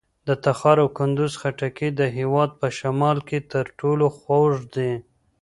[0.27, 4.91] د تخار او کندوز خټکي د هېواد په شمال کې تر ټولو خوږ دي.